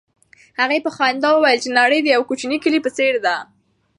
[0.59, 3.35] هغې په خندا وویل چې نړۍ د یو کوچني کلي په څېر ده.